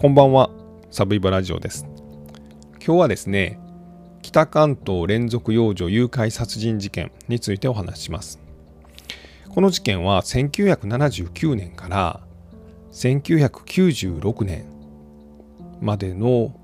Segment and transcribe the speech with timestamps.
[0.00, 0.48] こんばんは、
[0.92, 1.84] サブイバラジオです。
[2.74, 3.58] 今日はですね、
[4.22, 8.38] 北関東連続幼女誘拐殺人事件についてお話しします。
[9.48, 12.20] この事件は1979年から
[12.92, 14.66] 1996年
[15.80, 16.54] までの、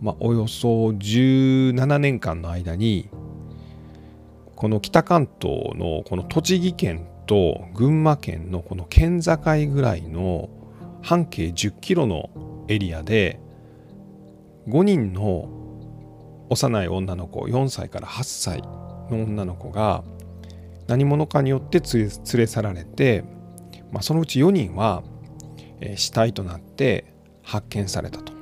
[0.00, 3.08] まあ、およそ17年間の間に
[4.56, 9.36] この北関東のこの栃木県と群馬県のこの県境
[9.72, 10.50] ぐらいの
[11.02, 13.40] 半径10キロのエリアで
[14.68, 15.48] 5人の
[16.48, 20.04] 幼い女の子4歳から8歳の女の子が
[20.86, 23.24] 何者かによって連れ去られて、
[23.90, 25.02] まあ、そのうち4人は
[25.96, 27.12] 死体となって
[27.42, 28.32] 発見されたと、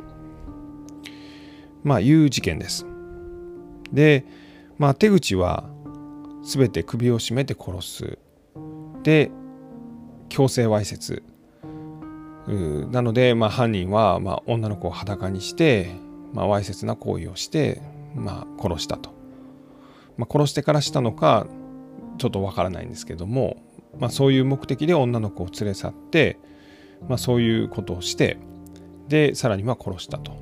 [1.83, 2.85] まあ、いう事件です。
[3.93, 4.27] で、
[4.77, 5.71] まあ、手口は
[6.45, 8.19] 全て首を絞めて殺す。
[9.03, 9.31] で
[10.29, 11.23] 強制わいせつ。
[12.48, 15.95] なので、まあ、犯人は、まあ、女の子を裸にして、
[16.33, 17.83] まあ、わいせつな行為をして、
[18.14, 19.11] まあ、殺したと。
[20.17, 21.47] まあ、殺してからしたのか
[22.19, 23.62] ちょっとわからないんですけども、
[23.98, 26.39] まあ、そういう目的で女の子を連れ去って、
[27.08, 28.39] まあ、そういうことをして
[29.08, 30.33] でさらには殺したと、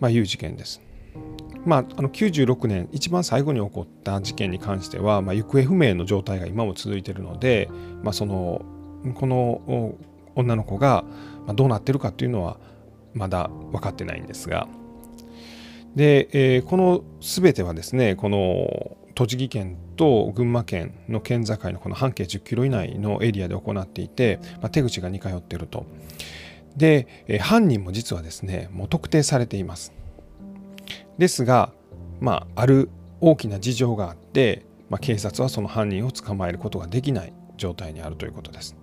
[0.00, 0.80] まあ、いう事件です。
[1.64, 7.68] まあ、あの96年一番最後に起こった事件に関しては、まあ、行方不明の状態が今も続いているので、
[8.04, 8.64] まあ、その
[9.14, 9.96] この
[10.36, 11.04] 女の子が
[11.54, 12.58] どうなってるかっていうのは
[13.14, 14.68] まだ分かってないんですが
[15.96, 25.86] で、えー、この全てはですねこの栃木県と群馬県の県境のこの半径10キロ以内のエリアで行っていて、まあ、手口が似通っていると。
[26.76, 29.94] で、えー、犯人も実はですねもう特定されています。
[31.16, 31.72] ですが、
[32.20, 32.90] まあ、ある
[33.22, 38.76] 大きな事情があって、まあ、警察はその犯人を捕まえることができない状態にあるということです。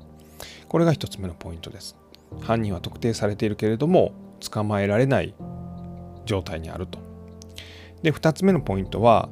[0.74, 1.96] これが1つ目のポイントです。
[2.42, 5.36] 犯人は特定されているけれども捕まえられない
[6.26, 6.98] 状態にあると。
[8.02, 9.30] で2つ目のポイントは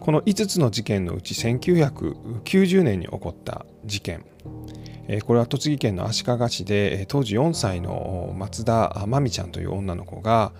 [0.00, 4.24] この5つの事件のうち1990年に起こった事件
[5.26, 10.52] これは栃木県の足利市で当時4歳の松田真美ちゃんという女の子が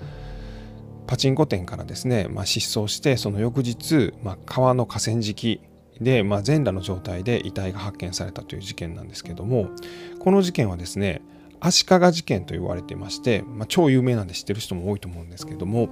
[1.07, 5.63] パチンコ店からですね、まあ、失踪してその翌日、まあ、川の河川敷
[6.01, 9.71] で、まあ、全裸の状態で遺体が発見されたという事件なんですけども
[10.19, 11.23] この事件はですね
[11.61, 15.89] 足利事件と言われていまして、まあ、超有名なんで知ってる人も多いと思うんですけども、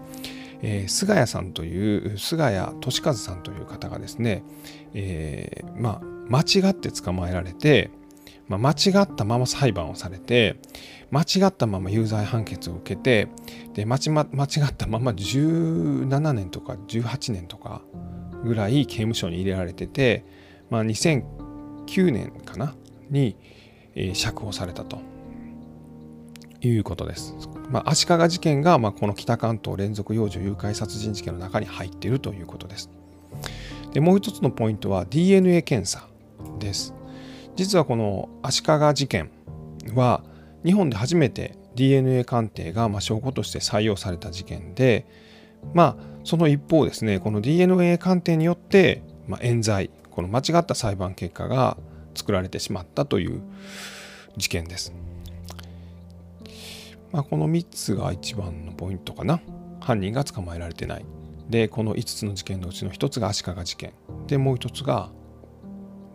[0.62, 4.44] えー、菅谷さんという菅谷俊和さんという方がですね、
[4.92, 7.90] えー、まあ間違って捕まえられて、
[8.48, 10.56] まあ、間違ったまま裁判をされて
[11.10, 13.28] 間違ったまま有罪判決を受けて
[13.74, 14.04] で間違っ
[14.74, 17.82] たまま17年とか18年とか
[18.44, 20.24] ぐらい刑務所に入れられてて、
[20.70, 22.74] まあ、2009年かな
[23.10, 23.36] に、
[23.94, 24.98] えー、釈放されたと
[26.60, 27.34] いうことです。
[27.70, 32.90] まあ、足利事件が、まあ、この北関東連続幼女誘拐殺人事件の中に入っているということです。
[33.92, 36.08] でもう一つのポイントは DNA 検査
[36.58, 36.94] です。
[37.56, 39.30] 実はこの足利事件
[39.94, 40.24] は
[40.64, 45.06] 日本で初めて DNA 鑑定がま証拠として採用された事件で
[45.72, 51.76] まあその一方ですねこの DNA 鑑定によって、まあ、冤罪この間違った裁判結果が
[52.14, 53.42] 作られてしまったという
[54.36, 54.92] 事件です。
[57.12, 59.40] まあ、この3つが一番のポイントかな。
[59.80, 61.04] 犯人が捕まえられてない。
[61.48, 63.92] で、この5つの事件のうちの1つが足利事件。
[64.26, 65.10] で、もう1つが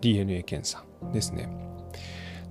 [0.01, 0.83] DNA 検査
[1.13, 1.49] ですね。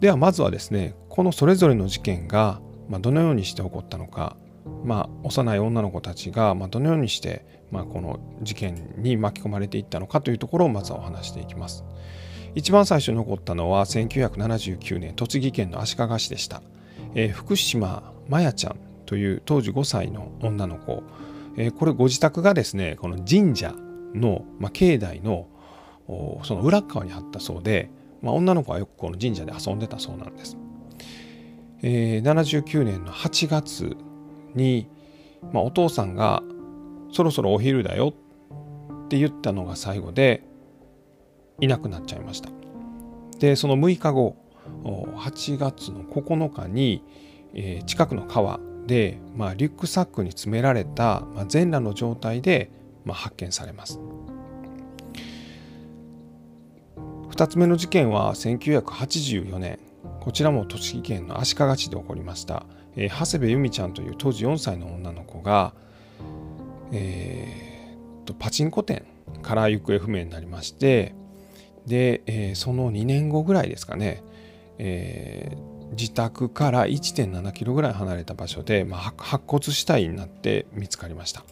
[0.00, 2.60] ではまずはですね、このそれぞれの事件が
[3.00, 4.36] どのようにして起こったのか
[4.84, 11.84] まあ、幼い女の子たちが、まどのようにして、まあ、この事件に巻き込まれていったのかというところをまずはお話していきます。
[12.54, 16.62] 一番最初に起こったのは1979年栃木県の足利市でした。
[17.14, 21.02] えー、福島麻也ちゃんという当時5歳の女の子、
[21.56, 23.74] えー、これご自宅がですねこの神社
[24.14, 25.46] の、まあ、境内の
[26.44, 27.90] その裏側にあったそうで、
[28.22, 30.56] まあ、女の子はよくこの神社で遊んでたそうなんです。
[31.82, 33.96] えー、79年の8月
[34.54, 34.88] に、
[35.52, 36.42] まあ、お父さんが
[37.12, 38.14] そろそろお昼だよ
[39.06, 40.44] って言ったのが最後で
[41.60, 42.50] いなくなっちゃいました。
[43.38, 44.36] でその6日後
[44.84, 47.02] 8月の9日に、
[47.54, 52.70] えー、近くの川で、まあ、リュックサックに詰められた、まあ、全裸の状態で、
[53.04, 54.00] まあ、発見されます。
[57.30, 59.78] 2つ目の事件は1984年
[60.20, 62.66] こちらも栃木県の足利市で起こりました。
[62.98, 65.72] えー、長谷部由美ちゃんという当時4歳の女の子が、
[66.92, 69.06] えー、とパチンコ店
[69.42, 71.14] から行方不明になりまして
[71.86, 74.22] で、えー、その2年後ぐらいですかね、
[74.78, 81.44] えー、自宅から1.7キロぐらい離れた場所で、まあ、白骨死体になって見つかりました、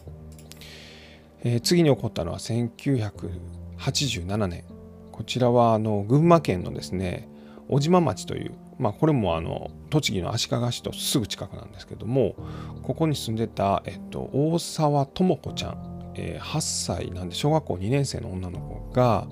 [1.43, 4.65] えー、次に起こったのは1987年。
[5.13, 7.27] こちらはあの群馬県のですね
[7.69, 12.35] 小島町という、まあ、これもあの栃木の足利市とすぐ近くなんですけども
[12.83, 19.27] ここに住んでた、えっと、大沢智子ちゃん、えー、8歳なんで小学校2年生の女の子が、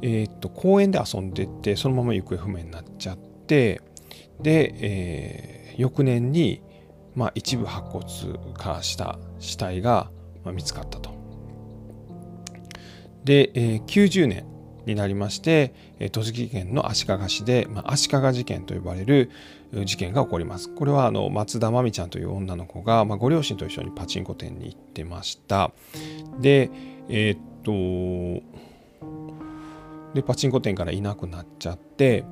[0.00, 3.82] えー、っと公園で遊んでてそのまま行方不明になっちゃって
[4.40, 6.62] で、えー、翌年に、
[7.14, 8.04] まあ、一部白骨
[8.54, 10.10] 化した死体が
[10.44, 11.10] 見つかったと。
[13.24, 14.46] で、えー、90年
[14.88, 15.72] になりまして
[16.12, 19.30] 栃木県の足利市で、まあ、足利事件と呼ばれる
[19.84, 20.74] 事件が起こります。
[20.74, 25.70] これはあの松田真美ちゃんという女の子が、まあ、ご両親と一緒にパチンコ店に行ってました。
[26.40, 26.70] で
[27.08, 28.44] えー、っと
[30.14, 32.24] でパチンコ店からいなくなっちゃって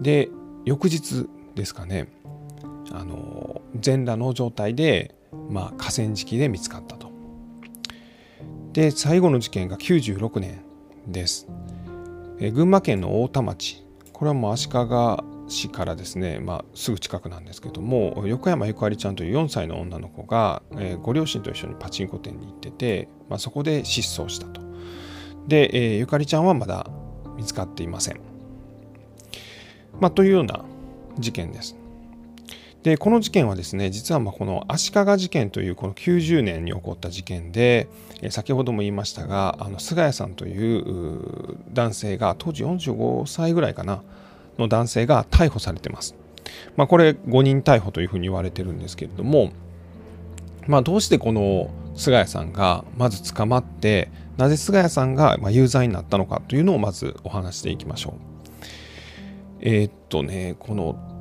[0.00, 0.28] で
[0.64, 2.08] 翌日ですかね
[2.92, 5.14] あの全裸の状態で、
[5.50, 7.10] まあ、河川敷で見つかったと。
[8.72, 10.60] で最後の事件が96年
[11.06, 11.48] です。
[12.38, 13.82] え群馬県の太田町。
[14.12, 14.76] これはもう足利
[15.48, 24.60] 市からですね、まあ、すぐ近くなんですけども横山ゆかりちゃんという4歳の女の子が、え、ご両親と一緒にパチンコ店に行ってて、まあ、そこで失踪したと。
[25.46, 26.86] で、え、ゆかりちゃんはまだ
[27.36, 28.20] 見つかっていません、
[30.00, 30.64] まあ、というような
[31.18, 31.76] 事件です。
[32.86, 37.88] でこの事件はですね実はまこの足利事件というこの90年に起こった事件で
[38.30, 44.04] 先ほども言いましたがあの菅谷さんという男性が当時45歳ぐらいかな
[44.56, 46.14] の男性が逮捕されてます。
[46.76, 49.50] まあ、これ5人逮捕というふうに言われてるんですけれども、
[50.68, 58.12] まあ、どうしてこの菅谷さんがまず捕まってなぜ菅谷さんが有罪になったのかというのをまずお話していきましょう。
[59.58, 61.15] えー、っとねこの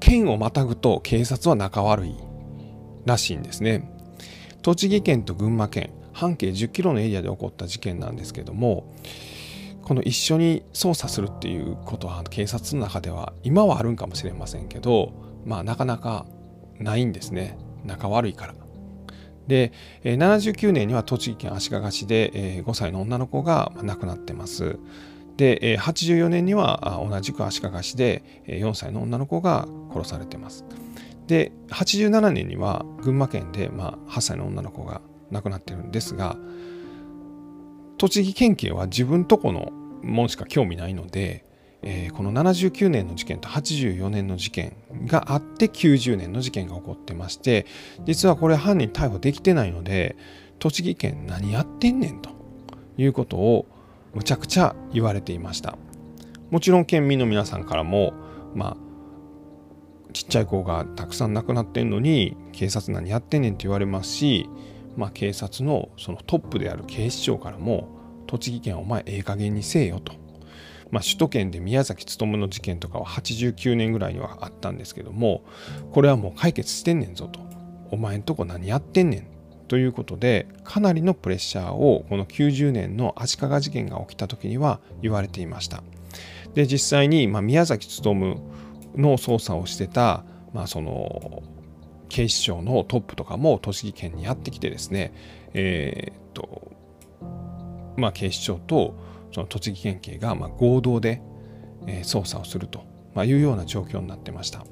[0.00, 2.14] 県をまたぐと警察は仲悪い
[3.04, 3.90] らしいんですね。
[4.62, 8.92] 栃木県と群馬県半径10キロのエリアで起こった事件なんですけども
[9.82, 15.12] この一緒に捜査するっていうことは警察の中では今はあるんかもしれませんけど
[15.46, 16.26] まあなかなか
[16.78, 18.54] ないんですね仲悪いから。
[19.46, 19.72] で
[20.04, 24.78] 79年には栃木県足利市で5歳の女の子が亡くなってます。
[25.40, 30.66] で84年には同じく足利市で4歳の女の子が殺されてます。
[31.28, 35.00] で87年には群馬県で、ま、8歳の女の子が
[35.30, 36.36] 亡くなってるんですが
[37.96, 39.72] 栃木県警は自分とこの
[40.02, 41.46] もんしか興味ないので、
[41.82, 44.76] えー、この79年の事件と84年の事件
[45.06, 47.64] があって90年の事件が起こってまして
[48.04, 50.16] 実はこれ犯人逮捕できてないので
[50.58, 52.30] 栃木県何やってんねんと
[52.98, 53.66] いうことを
[54.14, 55.76] むちゃくちゃ言われていました。
[56.50, 58.12] もちろん県民の皆さんからも
[58.54, 58.90] まあ
[60.12, 64.48] ちっちゃい子がたくさん亡くなってんのに警察何やってんねんって言われますし、
[64.96, 67.88] まあ、警察のそのトップである警視庁からも
[68.26, 70.12] 栃木県お前ええ加減にせえよと、
[70.90, 75.44] まあ、首都圏で宮崎勉の事件とかは89年ぐらいにはあったんですけども
[75.92, 77.40] これはもう解決してんねんぞと。
[77.92, 79.26] お前んとこ何やってんねん
[79.70, 85.84] ということでかなりのプレッシャーをこの90年の足利事件が起きた時には言われていました。
[86.54, 88.42] で実際に、ま、宮崎勉
[88.96, 91.44] の捜査をしてた、まあ、その
[92.08, 95.14] 警視庁のトップとかも栃木県にやってきてですね、
[95.54, 96.72] えー、っと
[97.96, 98.96] まあ、警視庁と
[99.32, 101.22] その栃木県警がま合同で、
[101.86, 102.82] 捜査をすると、
[103.24, 104.66] いうような状況になってました。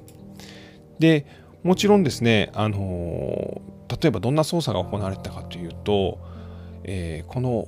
[0.99, 1.25] で
[1.63, 3.61] もちろんですね、あの
[4.01, 6.19] 例えばどんな捜査が行われたかというと、
[6.83, 7.67] えー、この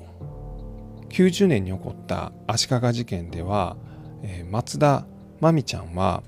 [1.10, 3.76] 90年に起こった足利事件では、
[4.24, 5.06] えー、松田
[5.42, 6.24] 真美ちゃんは、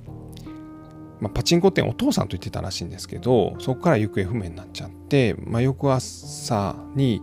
[1.22, 7.22] まあ、パチンコ店お父さんと言ってたらしいんですけどそこから行方不明になっちゃって、まあ、翌朝に、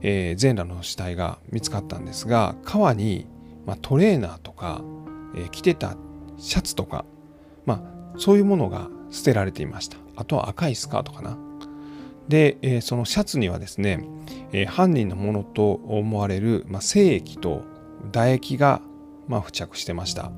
[0.00, 3.26] えー、全裸の死体が見つかったんですが川に、
[3.66, 4.82] まあ、トレーナーとか、
[5.36, 5.96] えー、着てた
[6.38, 7.04] シャツとか、
[7.66, 9.98] まあ、そういうものが捨てられていました。
[10.16, 11.36] あとは赤いスカートかな。
[12.28, 14.06] で、えー、そのシャツにはですね、
[14.52, 17.62] えー、犯人のものと思われる、まあ、精液と
[18.12, 18.80] 唾液が、
[19.28, 20.30] まあ、付着してました。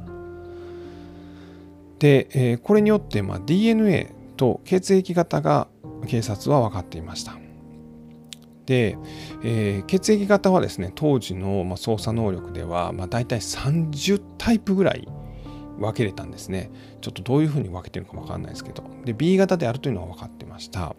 [1.98, 5.68] で、えー、これによって、まあ、DNA と血液型が
[6.06, 7.38] 警察は分かっていました。
[8.66, 8.96] で、
[9.42, 15.06] えー、血液型はですね当時の、まあ、捜査能力では、まあ、大体30タイプぐらい
[15.78, 16.70] 分けれたんですね。
[17.00, 18.84] ちょっとどういうふうに分けてるか分かんないですけど。
[19.04, 20.94] で B 型であるというのは分かってました。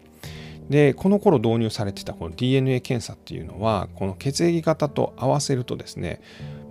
[0.68, 6.20] でこの頃導入されてたこの DNA 検査っていうのはこの血液型と合わせるとですね、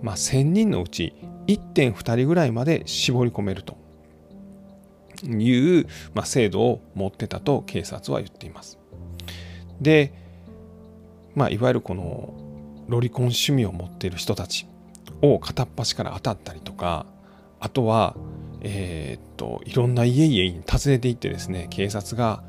[0.02, 1.14] まあ、1000人のうち
[1.46, 3.76] 1.2人ぐらいまで絞り込めると
[5.24, 8.78] いう、まあ、制度を持ってたと警察は言っています。
[9.80, 10.12] で、
[11.34, 12.34] まあ、いわゆるこの
[12.88, 14.66] ロリコン趣味を持っている人たち
[15.22, 17.06] を片っ端から当たったりとか
[17.60, 18.16] あとは、
[18.60, 22.42] えー、っといろんな家々に訪ねていってですね警察が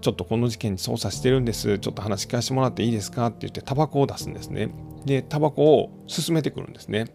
[0.00, 1.78] ちょっとこの事件に捜査してるんです。
[1.78, 4.70] ちょっと話聞かせてもらっていいですかって言ってタバコを出すんですね。
[5.04, 7.06] でタバコを進めてくるんですね。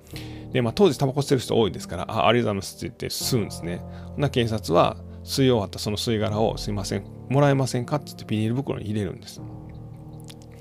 [0.52, 3.82] で、まあ、当時タバコ吸ってる人多いですからあありがとうございますって言って吸うんですね。
[4.18, 9.42] な警察は吸い終わったその吸い殻をすいませんもらえませんかって言ってビニール袋に入れるんです。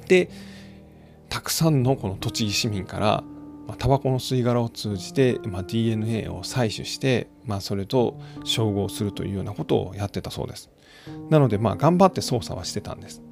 [0.07, 0.31] で
[1.29, 3.25] たくさんのこの栃木市民から
[3.67, 10.69] まあ、タバコの吸い殻を通じて、まあ、DNA を採取して、まあ、それと照合するというようなことをやってたそうです。
[11.31, 13.23] なので、まあ、頑張って捜査はしてたんです。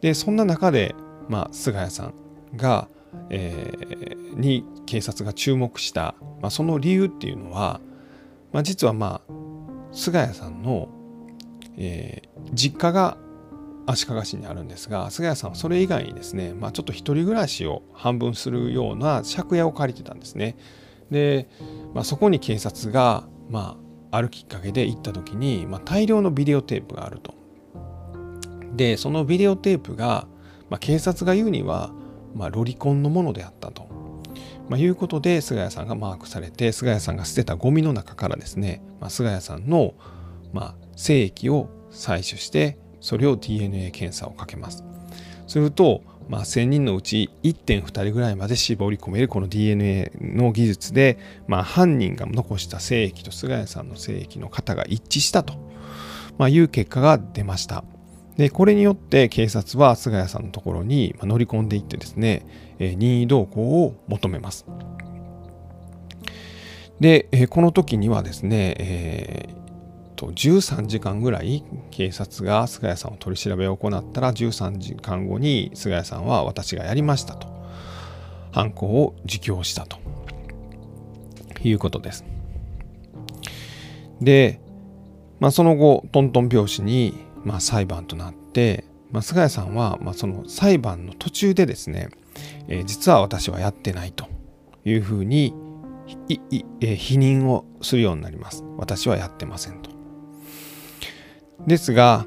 [0.00, 0.94] で、そんな中で、
[1.28, 2.14] まあ、菅谷さん
[2.56, 2.88] が、
[3.30, 7.80] えー、に警察が注目した、まあ、その理由っていうのは、
[8.52, 9.32] まあ、実はまあ
[9.92, 10.88] 菅谷さんの、
[11.76, 13.16] えー、実家が
[13.86, 20.56] 足利市にあるんですが菅谷さんはそれ以外にですね、まあ、ちょっと一人暮らしを半分するような借家を借りてたんですね。
[21.10, 21.48] で、
[21.92, 23.83] まあ、そこに警察が、まあ、
[24.16, 27.34] あるきっかけで行った時に、まあ、大量のビデオテープがあると。
[28.74, 30.26] でそのビデオテープが、
[30.70, 31.92] まあ、警察が言うには、
[32.34, 33.88] まあ、ロリコンのものであったと。
[34.68, 39.94] まあ、いうことで菅谷さんがマークされて菅谷さんが捨てたゴミの中からですね、まあ、菅谷さんの、
[40.52, 44.84] まあ、精液を採取してそれを DNA 検査をかけます。
[45.46, 55.54] すると、まあ、1000人のうち1.2人ぐらいまで絞り込めるこの DNA の技術で、まあ、犯人が残した精液と菅谷さんの精液の型が一致したと、
[56.38, 57.84] まあ、いう結果が出ました。
[58.36, 62.44] でこれによって警察は菅谷さんのところに乗り込んでいってですね、
[62.80, 64.66] え任意同行を求めます。
[66.98, 69.63] で、えこの時にはですね、えー
[70.14, 77.48] と13時間ぐらい警察が菅谷さんを取り調べを行ったら13時間後に菅谷さんは私がやりましたと
[78.52, 79.98] 犯行を自供したと
[81.64, 82.24] いうことです。
[84.20, 84.60] で、
[85.40, 92.10] まあ、その後トントン拍子に、まあ、裁判となって、まあ、菅谷さんは、まあ、その裁判の途中でですね、
[92.68, 94.26] えー、実は私はやってないと
[94.84, 95.54] いうふうに
[96.28, 98.64] いい、えー、否認をするようになります。
[98.76, 99.93] 私はやってませんと。
[101.66, 102.26] ですが、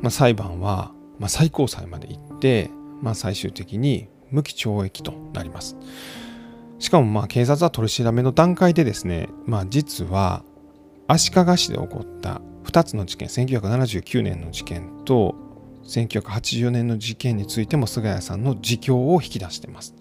[0.00, 2.70] まあ、裁判は、まあ、最高裁まで行って、
[3.02, 5.76] まあ、最終的に無期懲役となります。
[6.78, 10.44] しかもまあ警察は取り調べの段階でですね、まあ、実は
[11.08, 15.34] 足利市で起こった2つの事件1979年の事件と
[15.84, 19.94] 1980年の事件についても菅谷さんの自供を引き出しています。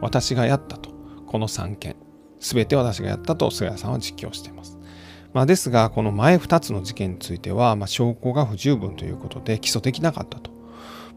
[0.00, 0.90] 私がやったと
[1.26, 1.96] この3件
[2.40, 4.78] 全て私がやったと菅谷さんは実況しています。
[5.32, 10.50] まあ、ですが、この前2つの事件については、まあ、証拠が不十分ということで起訴できなかったと、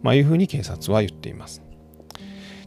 [0.02, 1.62] まあ、いうふうに警察は言っています。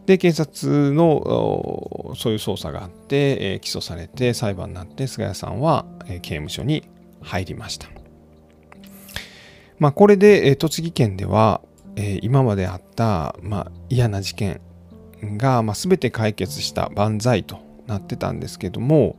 [0.06, 6.88] で、警察のそういう捜査があって、え、起訴されて裁判になって、菅谷さんは、え、刑務所に
[7.20, 7.88] 入りました。
[9.78, 11.60] まあ、これで、え、栃木県では、
[11.96, 14.60] え、今まであった、まあ、嫌な事件
[15.22, 19.16] が、まあ、全て解決した万歳となってたんですけども、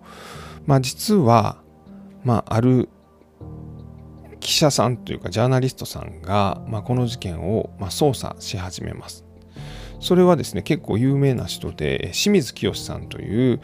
[0.66, 1.58] まあ、実は、
[2.24, 2.90] まあ、ある
[4.40, 9.26] 記者さんというかジャーナリストさんが、まあ、この事件を、まあ、捜査し始めます。
[10.00, 13.60] それはですね結構有名な人で清水清さんという、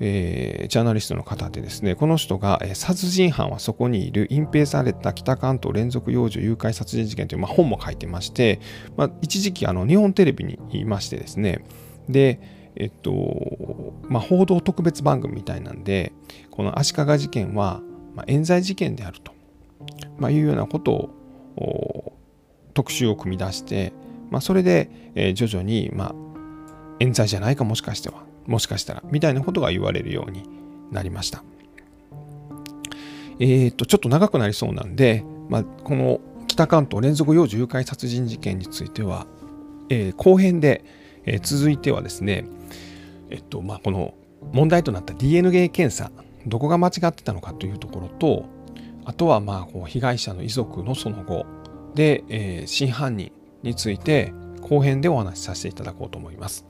[0.00, 8.60] えー、ジャーナリストの方でですねこの人が、えー、殺人犯はそこにいる隠蔽された北関東連続幼女誘拐殺人事件という、まあ、本も書いてまして、
[8.96, 11.64] まあ、一時期あの日本テレビにいましてですね
[12.08, 16.12] でえっとまあ、報道特別番組みたいなんで
[16.50, 17.80] この足利事件は、
[18.14, 19.32] まあ、冤罪事件であると、
[20.18, 21.10] まあ、いうようなこと
[21.56, 22.12] を
[22.74, 23.92] 特集を組み出して、
[24.30, 26.14] まあ、それで、えー、徐々に、まあ、
[27.00, 30.44] 冤罪じゃないかもしかしてはもしかしたらみたいなことが言われるように
[30.90, 31.42] なりました。
[33.38, 39.26] えー、とちょっと長くなりそうなんで、まあ、この北関東連続幼女誘拐殺人事件については、
[39.88, 40.84] えー、後編で、
[41.24, 42.44] えー、続いてはですね、
[43.30, 44.14] えっとまあ、この
[44.52, 46.10] 問題となった DNA 検査
[46.46, 48.46] どこが間違ってたのかというところと
[49.04, 51.46] あとはまあこう被害者の遺族のその後
[51.94, 56.66] で、えー、真犯人について後編でお話しさせていただこうと思います。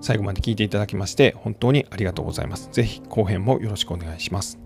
[0.00, 2.68] 最後まで聞いていただきまして本当にありがとうございます。
[2.72, 4.63] ぜひ後編もよろしくお願いします。